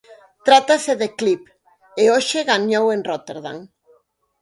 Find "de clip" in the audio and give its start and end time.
1.01-1.43